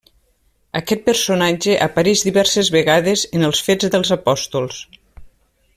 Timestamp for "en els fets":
3.41-3.93